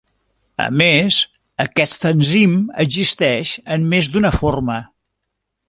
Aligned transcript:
A 0.63 0.65
més, 0.81 1.17
aquest 1.65 2.07
enzim 2.11 2.57
existeix 2.85 3.53
en 3.77 3.87
més 3.95 4.11
d’una 4.17 4.33
forma. 4.41 4.83